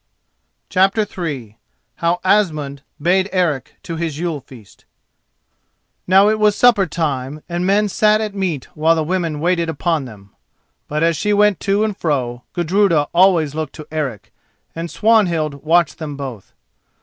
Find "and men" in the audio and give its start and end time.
7.47-7.87